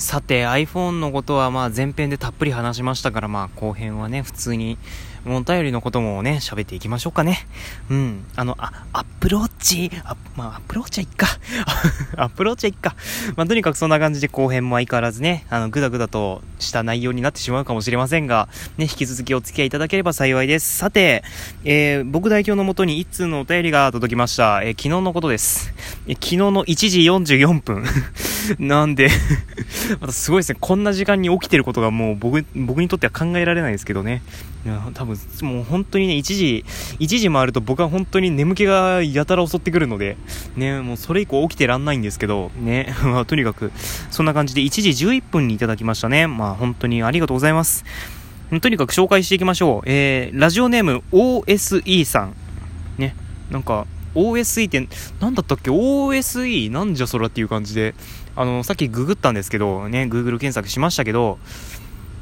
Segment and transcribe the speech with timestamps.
[0.00, 4.78] さて iPhone のことはまあ前編でたっぷり話しましたからまあ後編はね普通に
[5.26, 7.46] お便りのこともね喋っていきましょうかね。
[7.90, 8.24] うん。
[8.36, 9.90] あのあアップローチ？
[10.04, 11.26] あまあアップローチはいっか。
[12.16, 12.94] アップローチはいっか。
[13.36, 18.48] まあとにかくそんな感じで後編も相変わらずねあのグダグダとした内容になってしまうかもしれませんが
[18.78, 20.78] ね引き続きお付き合いいただければ幸いです。
[20.78, 21.22] さて、
[21.64, 25.72] えー、僕代表のもとに一通のお便りが届きました、えー、昨日のことです、
[26.06, 27.84] えー、昨日の1時44分。
[28.58, 29.08] なんで
[30.00, 30.58] またすごいですね。
[30.60, 34.22] こんな時間に起きてることがもう僕、僕にとっては考えられないですけどね。
[34.94, 35.09] 多分、
[35.42, 36.64] もう本当にね、1時、
[36.98, 40.16] 1時回ると僕は本当に眠気がやたら襲ってくるので、
[40.56, 42.94] ね、もうそれ以降起きてらんないんですけど、ね、
[43.26, 43.72] とにかく、
[44.10, 46.26] そんな感じで1時11分にいただきましたね。
[46.26, 47.84] まあ本当にありがとうございます。
[48.60, 49.88] とにかく紹介していきましょう。
[49.88, 52.34] えー、ラジオネーム OSE さん。
[52.98, 53.14] ね、
[53.50, 54.88] なんか、OSE って
[55.20, 57.94] 何だったっけ ?OSE なんじゃそらっていう感じで、
[58.34, 61.38] あの、さっきググったんですけど、ね、Google 検索しましたけど、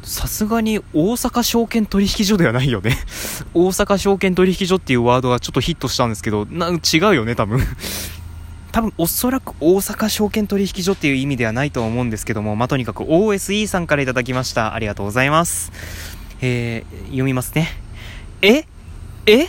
[0.08, 2.96] さすがに大阪証券取引所ではないよね
[3.52, 7.60] 大阪証券取引所っていうワードがちょっとヒットしたんですけど、な違うよね、多分
[8.72, 14.74] 多分おそらく大阪証券取引所っていう意味ではないと思うんですけども、まあ、とにかく OSE さんから頂きました。
[14.74, 15.72] ありがとうございます。
[16.40, 17.68] えー、読みますね。
[18.40, 18.64] え？
[19.26, 19.46] え？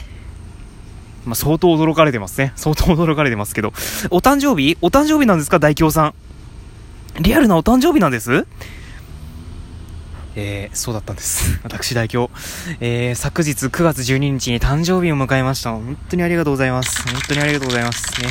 [1.26, 2.54] まあ、相当驚かれてますね。
[2.56, 3.72] 相当驚かれてますけど。
[4.10, 4.78] お誕生日？
[4.82, 6.14] お誕生日なんですか大京さん。
[7.22, 8.46] リアルなお誕生日なんです？
[10.36, 11.60] えー、そうだったんです。
[11.64, 12.32] 私代表。
[12.80, 15.72] えー、昨日9月12日に誕生日を迎えました。
[15.72, 17.04] 本当にありがとうございます。
[17.12, 18.30] 本当にありがとうございますね。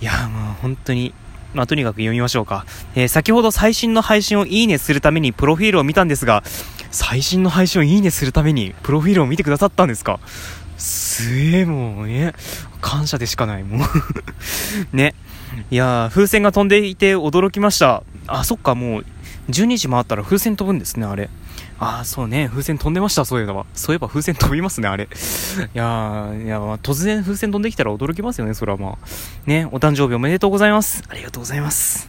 [0.00, 1.14] いやもう本当に、
[1.54, 2.66] まあ、とにかく読みましょうか。
[2.94, 6.42] えー、先ほど最新の配信をいいねするためにプロフィールを見たんですが、
[6.90, 10.20] 最新の配信をいいねするためにプロフィールを見てくださったんですか？
[10.78, 12.32] すええもうね、
[12.80, 13.88] 感謝でしかない、もう
[14.96, 15.14] ね。
[15.70, 18.02] いや風船が飛んでいて驚きました。
[18.26, 19.06] あ、そっか、もう、
[19.50, 21.28] 12時回ったら風船飛ぶんですね、あれ。
[21.78, 23.66] ああ、そうね、風船飛んでました、そういえば。
[23.74, 25.04] そういえば風船飛びますね、あれ。
[25.08, 25.08] い
[25.74, 28.98] やー、いや突然風船飛んできたら驚きますよね、それはまあ。
[29.46, 31.02] ね、お誕生日おめでとうございます。
[31.08, 32.08] ありがとうございます。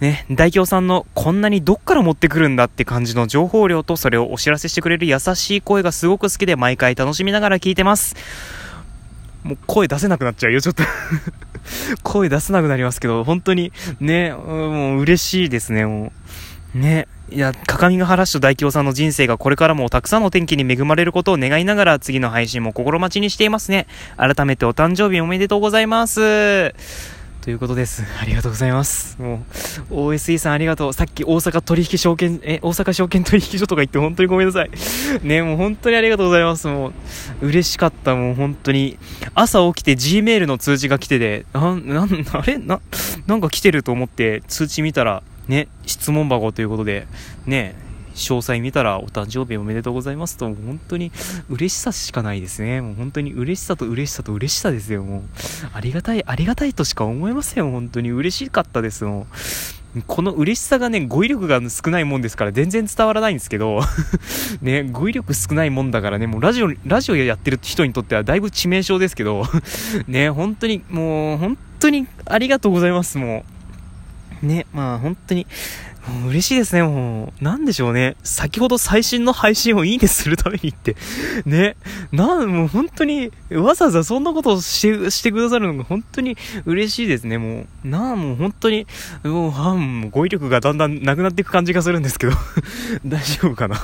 [0.00, 8.14] ね、大京さんのこんなにどっから持ってくるんだって感じの情報量とそれをお知らせしてくれる優しい声がすごく好きで毎回楽しみながら聞いてます。
[9.42, 10.82] もう声出せなくなっちゃうよ、ちょっと
[12.02, 16.12] 声出せなくなりますけど、本当にね、もう嬉しいですね、もう。
[16.74, 17.06] ね。
[17.30, 23.86] いや、各務原市と大京さんの人生がこれからもたくさんの天気に恵まれることを願いながら次の配信も心待ちにしていますね。
[24.16, 26.74] 改めてお誕生日おめでとうございます。
[27.42, 28.02] ということです。
[28.20, 29.16] ありがとうございます。
[29.20, 29.42] も
[29.90, 30.92] う、OSE さんありがとう。
[30.92, 34.70] さっき大阪取引証券、え、大阪証券取引所とか言って本当にごめんなさい。
[35.22, 36.66] ね、もう本当にありがとうございます。
[36.66, 36.92] も
[37.42, 38.14] う、嬉しかった。
[38.16, 38.98] もう本当に。
[39.34, 42.58] 朝起きて Gmail の通知が来てて、な、な、あれ？
[42.58, 42.80] な、
[43.26, 47.06] なんか来てると思って通知見たら、ね、質問箱ということで、
[47.46, 47.74] ね、
[48.14, 51.10] 詳細見たらお誕生日おめでとうございますと、本当に
[51.48, 52.80] 嬉しさしかないですね。
[52.80, 55.02] もう本当に嬉しさと嬉しさと嬉しさですよ。
[55.04, 55.22] もう、
[55.72, 57.70] ありがたい、ありがたいとしか思えません。
[57.70, 59.04] 本当に嬉しかったです。
[59.04, 59.36] もう。
[60.06, 63.80] この嬉しさがね、語彙力が少ないもんですから全然伝わらないんですけど
[64.60, 69.44] ね、語彙力少ないもんだからね、もうラジオ、ラジオやってる人にとってはだいぶ致命傷ですけど
[70.06, 73.57] ね、本当に、もう、本当にありがとうございます、もう。
[74.42, 75.46] ね、まあ本当に、
[76.26, 77.44] 嬉しいですね、もう。
[77.44, 78.16] なんでしょうね。
[78.22, 80.96] 先ほど最新の配信をいいねするためにって。
[81.44, 81.76] ね。
[82.12, 87.88] なん、もう本当に、わざわざそんなことをしてしてくださるのが本当に嬉しいですね、もう。
[87.88, 88.86] なあ、もう本当に、
[89.22, 92.32] もう、はん、語彙力がだんだんなくなっていく感じがするんですけど。
[93.04, 93.76] 大丈夫かな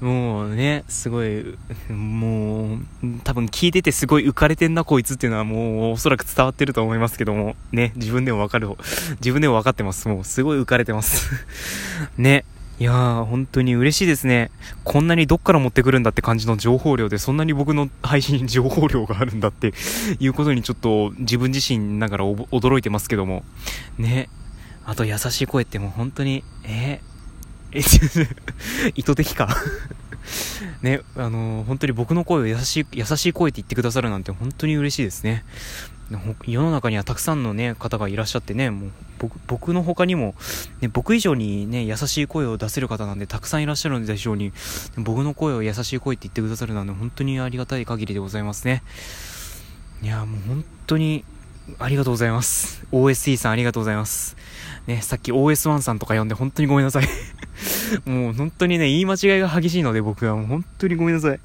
[0.00, 1.44] もうね、すごい、
[1.90, 2.78] もう、
[3.22, 8.68] 多分聞いててすごい浮かれてんな、こいつっていうのはもうおそらく伝わってると思いますけども、ね、自分でもわかる、
[9.16, 10.08] 自分でもわかってます。
[10.08, 11.30] もうすごい浮かれてます。
[12.16, 12.44] ね。
[12.78, 14.50] いやー、本当に嬉しいですね。
[14.84, 19.74] こんなにどっから持ってくるんだって感じの情報量で、そんなに僕の配信に情報量があるんだって
[20.18, 23.44] いうことにちょっと自分自身ながら驚いてますけども。
[23.98, 24.30] ね。
[24.86, 27.09] あと優しい声ってもう本当に、えー、
[27.72, 27.80] え、
[28.94, 29.48] 意図的か
[30.82, 35.44] ね、あのー、本当に僕の声を優しい、優しい声って言ってくださるなんて本当に嬉しいですね。
[36.44, 40.34] 世の中にはたくさんのね、方がいらっしゃってね、もう僕、僕の他にも、
[40.80, 44.52] ね、僕以上にね、優しい声を出せる方なんでたくさんいらっしゃるんでしょうに、
[44.96, 48.82] 僕の声を優しい声って言ってくださるなんで本当にありがたい限りでございますね。
[50.02, 51.24] いや、もう本当に、
[51.78, 52.84] ありがとうございます。
[52.92, 54.36] OSE さんありがとうございます。
[54.86, 57.08] ね、さっき OS1 さんとか呼んで本当にごめんなさい
[58.08, 61.40] もう本当にね、言い間違いが激しいので僕はもう本当にごめんなさい。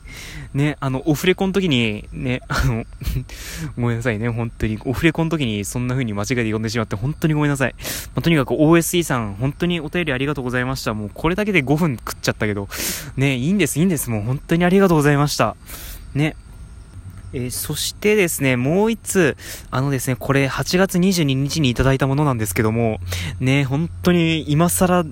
[0.54, 2.86] ね、あの、オフレコの時に、ね、あの
[3.77, 4.80] ごめんなさいね、本当に。
[4.86, 7.75] オフレコの時にそんな風に間違えて呼んでしまって本当にごめんなさい。
[7.78, 10.94] まあ、とにかく OSE さん、本当にお便りありがとうございました。
[10.94, 12.69] もうこれだけで5分食っちゃったけど、
[13.18, 14.10] ね、いいんです、いいんです。
[14.10, 15.56] もう本当にありがとうございました。
[16.13, 16.36] ね。
[17.36, 19.38] えー、そしてですね、もう一つ、
[19.70, 23.00] あのですね、これ8月22日にいただいたものなんですけども、
[23.42, 25.04] ね、本当に今更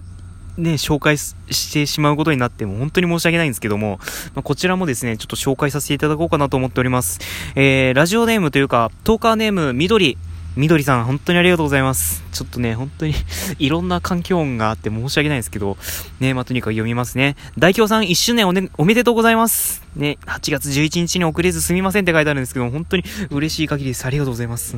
[0.57, 3.99] ね、紹介してしまうことになっても本当に申し訳ないんですけども、
[4.35, 7.19] まあ、こちらもですね、ちょっと紹介させていただこうかなと思っております。
[7.55, 10.17] えー、ラジオネームというか、トーカーネーム、緑。
[10.55, 12.23] みどりさん、本当にありがとうございます。
[12.31, 13.15] ちょっとね、本当に
[13.57, 15.77] いろんな環境音があって申し訳ないですけど、
[16.19, 17.35] ね、まあ、とにかく読みますね。
[17.57, 19.81] 代表さん1周年お,、ね、おめでとうございます。
[19.95, 24.05] ね、8月11日に遅れずすみませんって書いてあるんですけど、本当に嬉しい限りです。
[24.05, 24.77] ありがとうございます。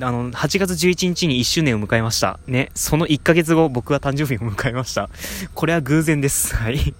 [0.00, 2.38] あの、8月11日に1周年を迎えました。
[2.46, 5.10] ね、その1ヶ月後、僕は誕生日を迎えました。
[5.54, 6.56] これは偶然です。
[6.56, 6.94] はい。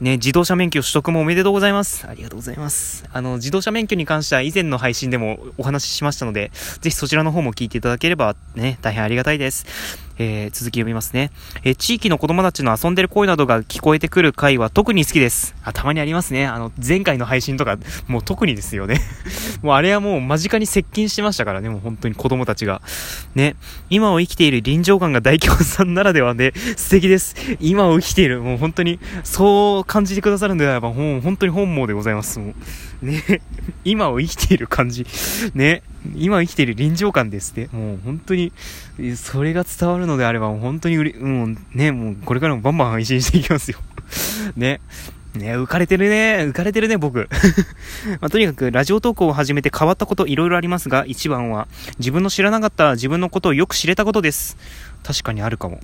[0.00, 2.06] ね、自動車免許取得もおめでとうございます。
[2.08, 3.04] ありがとうございます。
[3.12, 6.50] あの、自動車免許に関しては以前の配信でもお話ししましたので、
[6.80, 9.66] ぜひそちらの方も聞いていただければね、大変ありがたいです。
[10.22, 11.30] えー、続き読みますね。
[11.64, 15.54] えー、地域の子供たちの遊んでる声などが聞こえてくる回は特に好きです。
[15.64, 16.46] あ、たまにありますね。
[16.46, 19.00] あの、前回の配信とか、もう特にですよね。
[19.62, 22.82] もうあれはもう間近に接近してましたからね、もう本当に子供たちが。
[23.34, 23.56] ね、
[23.88, 27.34] 今を生きている臨場感が大京さんならではで、素敵です。
[27.58, 32.38] 今を生きている、もう本当に、そう感じてくださるんであれば、もう本当に本望でございます。
[32.40, 32.52] も
[33.02, 33.40] うね、
[33.84, 35.06] 今を生きている感じ。
[35.54, 35.82] ね、
[36.14, 37.68] 今生きてる臨場感ですって。
[37.72, 38.52] もう本当に、
[39.16, 43.78] それが伝わるのであれば、本当にうれ、もうね、もうこれからもバンバン配信していきますよ。
[44.56, 44.80] ね。
[45.34, 46.38] ね、浮かれてるね。
[46.48, 47.28] 浮かれてるね、僕。
[48.20, 51.68] まあ、とにかく、ラジオ投稿を始めて変わったこといろいろありますが、一番は、
[52.00, 54.56] 自分の知らなかった自分のことをよく知れたことです。
[55.04, 55.80] 確かにあるかも。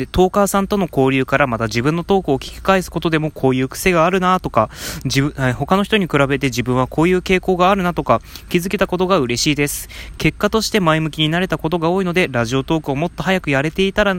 [0.00, 4.70] で、トーカーさんとの交流からまた自分のトークを聞き返すことでもこういう癖があるなとか、
[5.04, 9.88] 自分、他の人に比べて自分はこういう傾向があるなとか、気づけたことが嬉しいです。
[10.16, 14.16] 結果として前向きになれたことが多いので、ラジオトークをもっと早くやれていたら、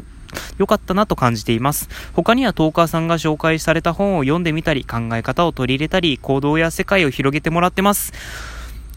[0.59, 1.89] 良かったなと感じています。
[2.13, 8.13] 他にはトーカーさんが紹介された本を読んでみたり、考え方を取り入れたり、行動や世界を広げてもらってます。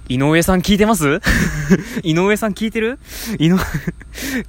[0.08, 1.20] 井上さん聞いてます？
[2.02, 2.98] 井上さん聞いてる？
[3.38, 3.58] 井上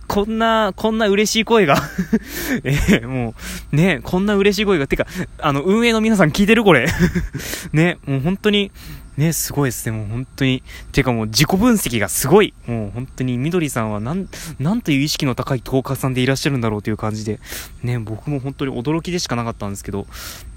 [0.07, 1.77] こんな、こんな嬉しい声が。
[2.63, 3.33] えー、も
[3.71, 5.07] う、ね、こんな嬉しい声が、てか、
[5.39, 6.87] あの、運営の皆さん聞いてるこれ。
[7.71, 8.71] ね、もう本当に、
[9.17, 9.97] ね、すごいですね。
[9.97, 10.61] もう本当に。
[10.91, 12.53] てかもう自己分析がすごい。
[12.67, 14.27] もう本当にみどりさんはなん、
[14.59, 17.39] なんという意識の高いトーカーさんでいらっしゃるんだろうという感じで。
[17.83, 20.05] ね、僕も本当に驚きでしかなかったんですけど。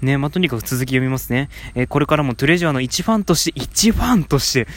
[0.01, 1.49] ね、まあ、とにかく続き読みますね。
[1.75, 4.67] えー、これからもトレジャーの一ファンとして、一ファンとして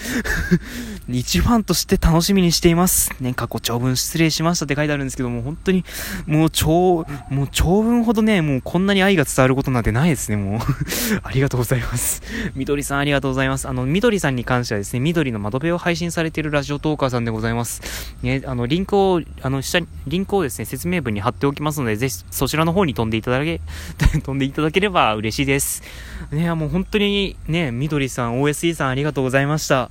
[1.08, 3.10] 一ファンとして楽しみにしています。
[3.20, 5.84] ね、過去長文失礼しましたって書いてあるんですけども、本当に、
[6.26, 10.60] もう長、もう長文ほどね、もうこんなに愛が伝わることなんてないですね、もう
[11.22, 12.22] ありがとうございます。
[12.54, 13.68] みどりさんありがとうございます。
[13.68, 17.82] あの、みどりさんに関してはですね、みどりの窓辺を配信されているラジオトーカーさんでございます。
[18.22, 23.60] ね、あの、リンクを、あの、下に、リンクをですね、説明文に貼っておきますので、ぜひそちらの方に飛んでいただけ、
[24.22, 25.82] 飛んでいただければ嬉しいです。
[26.30, 29.90] ね、もう本当にね、みどりさん、OSE さんありがとうございました。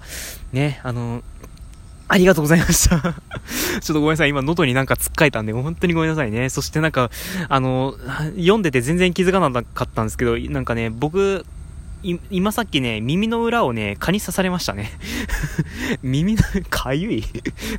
[0.53, 1.23] ね、あの、
[2.07, 4.29] ありがとうございました ちょっとごめんなさい。
[4.29, 6.49] 今、喉になんか突っかいたんで、本当にごめんなさいね。
[6.49, 7.09] そしてなんか、
[7.47, 7.95] あの、
[8.35, 11.45] 読んでて全然気づかなかったんですけど、なんかね、僕、
[12.03, 14.91] 今さっきね、耳の裏をね、蚊に刺されましたね。
[16.01, 17.23] 耳の、かゆい？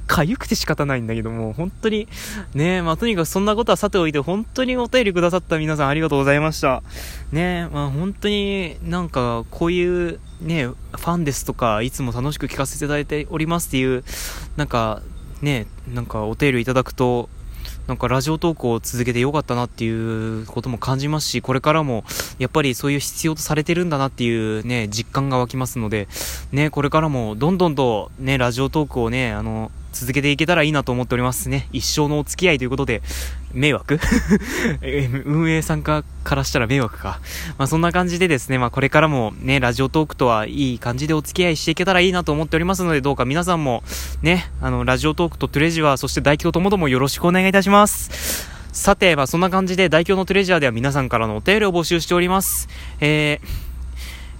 [0.07, 2.09] かゆくて仕方ないんだけども、本当に、
[2.55, 6.83] ねまあとにかくそんなことはさておいて、本当にお便りくださった皆さんありがとうございました。
[7.33, 14.05] ねまあ本当になんか、こういう、ねファンですとか、いつも楽しく聞かせていただいておりますっていう、
[14.57, 15.03] なんか、
[15.41, 17.29] ねなんかお便りいただくと、
[17.87, 22.05] なんかラジオトークを続けてよかったなっていうことも感じますし、これからも
[22.39, 26.09] やっぱりそういう必要とされてるんだなっていうね、実感が湧きますので、
[26.53, 31.69] ね、これからもどんどんとね、ラジオトークをね、あの、続けていけたらいいなと思っておりますね。
[31.73, 33.03] 一生のお付き合いということで、
[33.53, 34.01] 迷惑？
[35.25, 37.21] 運営参加からしたら迷惑か。
[37.59, 43.85] まあそんな感じでですね、まあこれからもね、ラジオトークとはいい感じでお付き合いしていけたらいいなと思っておりますので、どうか皆さんも
[44.23, 48.51] ね、あの、ラジオトークとトレジュアー、そして大京ともどもよろしくお願いいたします。
[48.73, 52.69] さて、まあそんな感じで大京のトレジャーでは皆さんからのお便りを募集しております。
[53.01, 53.72] えー、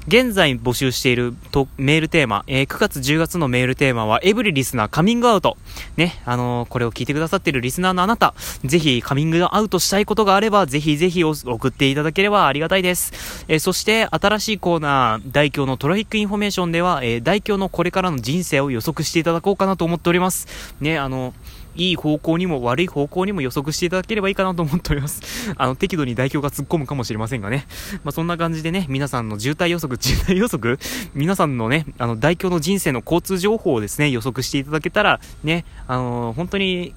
[0.09, 5.57] 現在募集しているとメールテーマ、えー、9月10月のメールテーマは、エブリリスナーカミングアウト。
[5.97, 13.45] ね、あのー、これを聞いてくださっているリスナーのあなた、ぜひカミングアウトしたいことがあれば、ぜひぜひ送っていただければありがたいです。
[13.47, 20.75] えー、そして、新しいコーナー、大京のトラフィックインフォメーションでは、えー、大京のこれからの人生を予測していただこうかなと思っております。
[20.81, 25.23] ね、あのーいい方向にも悪い方向にも予測していただければいいかなと思っております。
[25.57, 27.67] あの、適度に代表が突っ込むかもしれませんがね。
[28.05, 30.79] まあ、そんな感じでね、皆さんの渋滞予測、 渋滞予測？
[31.15, 36.95] 皆さんのね、あの、代表の人生の交通情報をですね、予測していただけたら、ね、あのー、本当に、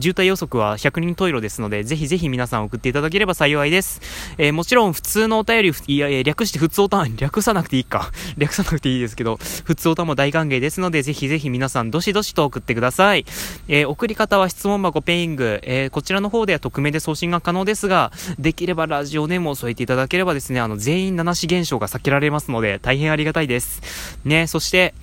[0.00, 4.00] 渋滞予測は100人十色ですので、ぜひぜひ皆さん送っていただければ幸いです。
[4.38, 8.10] えー、もちろん普通のお便り、いや、略して普通おた、略さなくていいか。
[8.38, 13.24] 略さなくていいですけど、普通おたも大歓迎ですので、ぜひぜひ皆さんどしどしと送ってください。
[13.68, 24.18] えー、送り方は質問箱ペイング、えー、こちらの方では匿名で送信が可能ですが、できればラジオネームを添えていただければですね、あの、全員七死現象が避けられますので、大変ありがたいです。
[24.24, 24.94] ね、そして、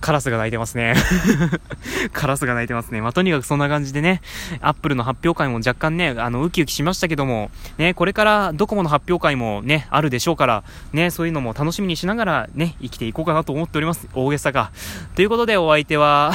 [0.00, 0.94] カラスが鳴いてますね
[2.14, 3.00] カラスが鳴いてますね。
[3.00, 4.22] まあ、とにかくそんな感じでね、
[4.60, 10.62] アップルの発表会も若干ね、あの、ウキウキしましたけども、ね、これからドコモの発表会もね、あるでしょうから、
[10.92, 14.06] ね、そういうのも楽しみにしながらね、生きていこうかなと思っております。
[14.14, 14.70] 大げさが。
[15.16, 16.32] ということでお相手は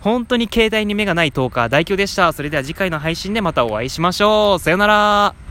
[0.00, 2.32] 本当に携帯に目がない10日、代表でした。
[2.32, 4.58] それでは次回の配信でまたお会いしましょう。
[4.58, 5.49] さよなら。